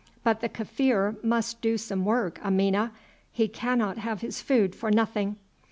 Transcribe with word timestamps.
"But 0.23 0.41
the 0.41 0.49
Kaffir 0.49 1.23
must 1.23 1.61
do 1.61 1.77
some 1.77 2.05
work, 2.05 2.39
Amina; 2.43 2.91
he 3.31 3.47
cannot 3.47 3.99
have 3.99 4.21
his 4.21 4.41
food 4.41 4.73
for 4.75 4.89
nothing." 4.89 5.35